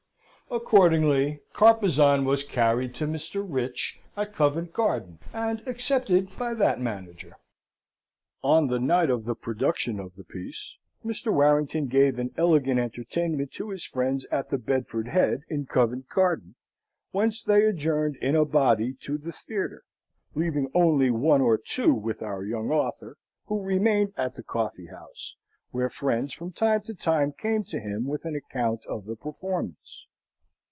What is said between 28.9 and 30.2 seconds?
the performance.